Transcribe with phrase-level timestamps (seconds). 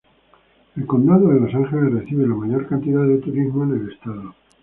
[0.77, 4.33] El condado de Los Ángeles recibe la mayor cantidad de turismo en el estado.